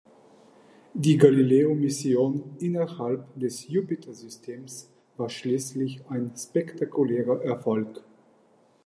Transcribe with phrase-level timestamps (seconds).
[0.95, 8.03] Die Galileo-Mission innerhalb des Jupiter-Systems war schließlich ein spektakulärer Erfolg.